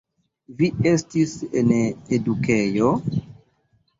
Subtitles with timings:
[0.61, 1.69] Vi estis en
[2.19, 2.89] edukejo?